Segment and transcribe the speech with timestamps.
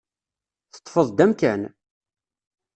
[0.73, 1.61] Teṭṭfeḍ-d amkan?